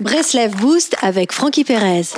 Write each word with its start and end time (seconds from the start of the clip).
Breslev 0.00 0.56
Boost 0.56 0.96
avec 1.02 1.30
Frankie 1.30 1.62
Perez. 1.62 2.14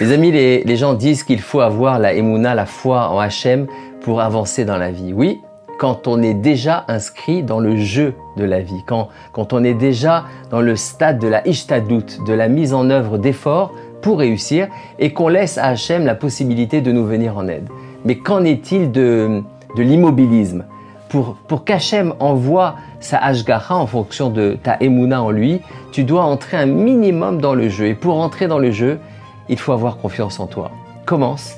Les 0.00 0.12
amis, 0.12 0.32
les, 0.32 0.76
gens 0.76 0.94
disent 0.94 1.22
qu'il 1.22 1.40
faut 1.40 1.60
avoir 1.60 2.00
la 2.00 2.14
Emouna, 2.14 2.56
la 2.56 2.66
foi 2.66 3.10
en 3.10 3.20
Hachem 3.20 3.68
pour 4.00 4.20
avancer 4.20 4.64
dans 4.64 4.76
la 4.76 4.90
vie. 4.90 5.12
Oui, 5.12 5.40
quand 5.78 6.08
on 6.08 6.20
est 6.20 6.34
déjà 6.34 6.84
inscrit 6.88 7.44
dans 7.44 7.60
le 7.60 7.76
jeu 7.76 8.14
de 8.36 8.44
la 8.44 8.58
vie, 8.58 8.82
quand, 8.88 9.06
quand 9.30 9.52
on 9.52 9.62
est 9.62 9.74
déjà 9.74 10.24
dans 10.50 10.60
le 10.60 10.74
stade 10.74 11.20
de 11.20 11.28
la 11.28 11.46
ishtadout, 11.46 12.24
de 12.26 12.32
la 12.32 12.48
mise 12.48 12.74
en 12.74 12.90
œuvre 12.90 13.18
d'efforts 13.18 13.72
pour 14.02 14.18
réussir 14.18 14.66
et 14.98 15.12
qu'on 15.12 15.28
laisse 15.28 15.58
à 15.58 15.66
Hachem 15.66 16.04
la 16.04 16.16
possibilité 16.16 16.80
de 16.80 16.90
nous 16.90 17.06
venir 17.06 17.38
en 17.38 17.46
aide. 17.46 17.68
Mais 18.06 18.18
qu'en 18.18 18.44
est-il 18.44 18.92
de, 18.92 19.42
de 19.76 19.82
l'immobilisme? 19.82 20.64
Pour, 21.08 21.34
pour 21.48 21.64
qu'Hachem 21.64 22.14
envoie 22.20 22.76
sa 23.00 23.18
Hashgacha 23.18 23.74
en 23.74 23.88
fonction 23.88 24.30
de 24.30 24.56
ta 24.62 24.76
Emouna 24.78 25.22
en 25.22 25.30
lui, 25.30 25.60
tu 25.90 26.04
dois 26.04 26.22
entrer 26.22 26.56
un 26.56 26.66
minimum 26.66 27.40
dans 27.40 27.54
le 27.54 27.68
jeu. 27.68 27.86
Et 27.86 27.94
pour 27.94 28.20
entrer 28.20 28.46
dans 28.46 28.60
le 28.60 28.70
jeu, 28.70 29.00
il 29.48 29.58
faut 29.58 29.72
avoir 29.72 29.96
confiance 29.96 30.38
en 30.38 30.46
toi. 30.46 30.70
Commence, 31.04 31.56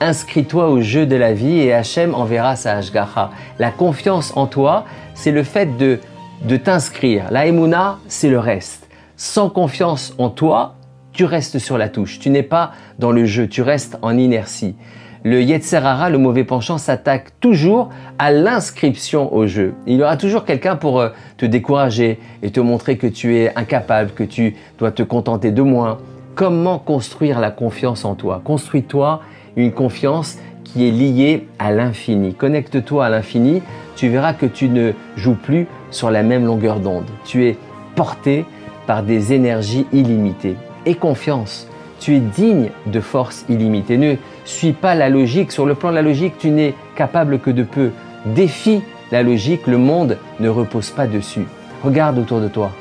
inscris-toi 0.00 0.70
au 0.70 0.80
jeu 0.80 1.04
de 1.04 1.16
la 1.16 1.34
vie 1.34 1.58
et 1.58 1.74
Hachem 1.74 2.14
enverra 2.14 2.56
sa 2.56 2.78
Hashgacha. 2.78 3.30
La 3.58 3.70
confiance 3.70 4.34
en 4.36 4.46
toi, 4.46 4.86
c'est 5.12 5.32
le 5.32 5.42
fait 5.42 5.76
de, 5.76 5.98
de 6.44 6.56
t'inscrire. 6.56 7.26
La 7.30 7.44
Emouna, 7.44 7.98
c'est 8.08 8.30
le 8.30 8.38
reste. 8.38 8.88
Sans 9.18 9.50
confiance 9.50 10.14
en 10.16 10.30
toi, 10.30 10.76
tu 11.12 11.26
restes 11.26 11.58
sur 11.58 11.76
la 11.76 11.90
touche. 11.90 12.20
Tu 12.20 12.30
n'es 12.30 12.42
pas 12.42 12.72
dans 12.98 13.12
le 13.12 13.26
jeu, 13.26 13.48
tu 13.48 13.60
restes 13.60 13.98
en 14.00 14.16
inertie. 14.16 14.76
Le 15.22 15.42
Yetzerara, 15.42 16.08
le 16.08 16.18
mauvais 16.18 16.44
penchant, 16.44 16.78
s'attaque 16.78 17.28
toujours 17.40 17.90
à 18.18 18.30
l'inscription 18.30 19.34
au 19.34 19.46
jeu. 19.46 19.74
Il 19.86 19.96
y 19.96 20.02
aura 20.02 20.16
toujours 20.16 20.44
quelqu'un 20.44 20.76
pour 20.76 21.00
euh, 21.00 21.10
te 21.36 21.44
décourager 21.44 22.18
et 22.42 22.50
te 22.50 22.60
montrer 22.60 22.96
que 22.96 23.06
tu 23.06 23.36
es 23.36 23.54
incapable, 23.56 24.12
que 24.12 24.24
tu 24.24 24.56
dois 24.78 24.92
te 24.92 25.02
contenter 25.02 25.50
de 25.50 25.62
moins, 25.62 25.98
Comment 26.40 26.78
construire 26.78 27.38
la 27.38 27.50
confiance 27.50 28.04
en 28.04 28.14
toi? 28.14 28.40
Construis-toi 28.42 29.20
une 29.56 29.72
confiance 29.72 30.38
qui 30.64 30.88
est 30.88 30.90
liée 30.90 31.46
à 31.58 31.70
l'infini. 31.70 32.34
Connecte-toi 32.34 33.04
à 33.04 33.08
l'infini, 33.10 33.60
tu 33.94 34.08
verras 34.08 34.32
que 34.32 34.46
tu 34.46 34.68
ne 34.68 34.92
joues 35.16 35.34
plus 35.34 35.66
sur 35.90 36.10
la 36.10 36.22
même 36.22 36.46
longueur 36.46 36.80
d'onde. 36.80 37.04
Tu 37.26 37.44
es 37.44 37.58
porté 37.94 38.46
par 38.86 39.02
des 39.02 39.34
énergies 39.34 39.86
illimitées. 39.92 40.56
Et 40.86 40.94
confiance, 40.94 41.66
tu 42.00 42.16
es 42.16 42.20
digne 42.20 42.70
de 42.86 43.00
force 43.00 43.44
illimitée. 43.48 43.96
Ne 43.96 44.16
suis 44.44 44.72
pas 44.72 44.94
la 44.94 45.08
logique. 45.08 45.52
Sur 45.52 45.66
le 45.66 45.74
plan 45.74 45.90
de 45.90 45.94
la 45.94 46.02
logique, 46.02 46.34
tu 46.38 46.50
n'es 46.50 46.74
capable 46.96 47.38
que 47.38 47.50
de 47.50 47.62
peu. 47.62 47.90
Défie 48.26 48.82
la 49.12 49.22
logique, 49.22 49.66
le 49.66 49.78
monde 49.78 50.16
ne 50.40 50.48
repose 50.48 50.90
pas 50.90 51.06
dessus. 51.06 51.46
Regarde 51.84 52.18
autour 52.18 52.40
de 52.40 52.48
toi. 52.48 52.72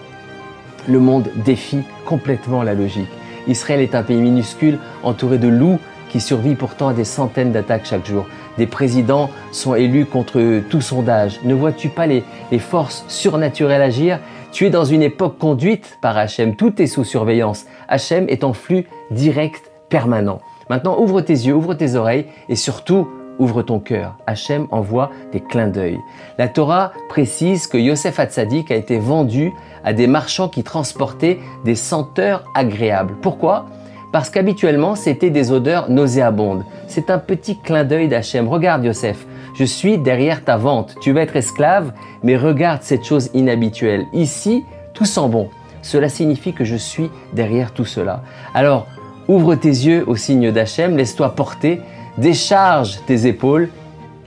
Le 0.88 1.00
monde 1.00 1.30
défie 1.46 1.84
complètement 2.06 2.64
la 2.64 2.74
logique. 2.74 3.10
Israël 3.48 3.82
est 3.82 3.96
un 3.96 4.04
pays 4.04 4.22
minuscule 4.22 4.78
entouré 5.04 5.38
de 5.38 5.48
loups 5.48 5.80
qui 6.10 6.20
survit 6.20 6.56
pourtant 6.56 6.90
à 6.90 6.94
des 6.94 7.06
centaines 7.06 7.52
d'attaques 7.52 7.86
chaque 7.86 8.06
jour. 8.06 8.26
Des 8.58 8.68
présidents 8.68 9.30
sont 9.52 9.76
élus 9.76 10.06
contre 10.06 10.62
tout 10.70 10.82
sondage. 10.82 11.40
Ne 11.44 11.54
vois-tu 11.54 11.90
pas 11.90 12.08
les, 12.08 12.24
forces 12.60 13.06
surnaturelles 13.08 13.82
agir? 13.82 14.20
Tu 14.52 14.66
es 14.66 14.70
dans 14.70 14.84
une 14.84 15.04
époque 15.04 15.38
conduite 15.38 15.98
par 16.02 16.18
Hachem. 16.18 16.56
Tout 16.56 16.82
est 16.82 16.88
sous 16.88 17.04
surveillance. 17.04 17.66
Hachem 17.88 18.26
est 18.28 18.44
en 18.44 18.54
flux 18.54 18.88
direct, 19.12 19.72
permanent. 19.90 20.40
Maintenant, 20.70 21.00
ouvre 21.00 21.22
tes 21.22 21.34
yeux, 21.34 21.54
ouvre 21.54 21.74
tes 21.74 21.96
oreilles 21.96 22.26
et 22.50 22.56
surtout, 22.56 23.08
ouvre 23.40 23.62
ton 23.62 23.80
cœur. 23.80 24.18
Hachem 24.28 24.68
envoie 24.72 25.12
des 25.32 25.40
clins 25.40 25.68
d'œil. 25.68 25.98
La 26.38 26.48
Torah 26.48 26.92
précise 27.08 27.68
que 27.68 27.78
Yosef 27.78 28.20
Hatzadik 28.20 28.70
a 28.72 28.76
été 28.76 29.00
vendu 29.00 29.52
à 29.84 29.94
des 29.94 30.08
marchands 30.08 30.50
qui 30.50 30.64
transportaient 30.64 31.40
des 31.64 31.76
senteurs 31.76 32.44
agréables. 32.54 33.16
Pourquoi? 33.22 33.68
Parce 34.12 34.30
qu'habituellement, 34.30 34.96
c'était 34.96 35.30
des 35.30 35.52
odeurs 35.52 35.90
nauséabondes. 35.90 36.64
C'est 36.88 37.10
un 37.12 37.20
petit 37.20 37.60
clin 37.60 37.84
d'œil 37.84 38.08
d'Hachem. 38.08 38.48
Regarde, 38.48 38.84
Yosef, 38.84 39.26
je 39.54 39.64
suis 39.64 39.98
derrière 39.98 40.44
ta 40.44 40.58
vente. 40.58 40.96
Tu 41.02 41.12
vas 41.12 41.22
être 41.22 41.36
esclave, 41.36 41.94
mais 42.24 42.36
regarde 42.36 42.82
cette 42.82 43.06
chose 43.06 43.30
inhabituelle. 43.34 44.06
Ici, 44.14 44.64
tout 44.94 45.06
sent 45.06 45.30
bon. 45.30 45.50
Cela 45.82 46.10
signifie 46.10 46.54
que 46.54 46.66
je 46.66 46.76
suis 46.76 47.10
derrière 47.34 47.72
tout 47.72 47.86
cela. 47.86 48.24
Alors, 48.54 48.88
ouvre 49.28 49.56
tes 49.56 49.70
yeux 49.70 50.04
au 50.08 50.16
signe 50.16 50.52
d'Hachem, 50.52 50.98
laisse-toi 50.98 51.36
porter, 51.36 51.82
décharge 52.18 53.00
tes 53.06 53.28
épaules 53.28 53.70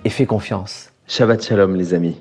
et 0.04 0.10
fais 0.10 0.26
confiance. 0.26 0.90
Shabbat 1.08 1.44
Shalom, 1.44 1.74
les 1.76 1.92
amis. 1.92 2.10